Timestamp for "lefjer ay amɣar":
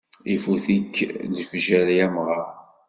1.35-2.47